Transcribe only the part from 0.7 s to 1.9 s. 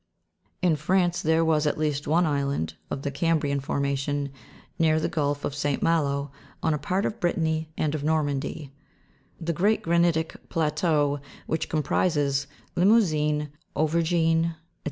France, there was at